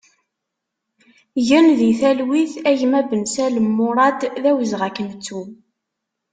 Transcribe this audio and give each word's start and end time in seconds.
Gen 1.47 1.67
di 1.77 1.89
talwit 1.99 2.53
a 2.69 2.71
gma 2.79 3.01
Bensalem 3.09 3.67
Murad, 3.77 4.19
d 4.41 4.43
awezɣi 4.49 4.85
ad 4.87 4.93
k-nettu! 4.95 5.41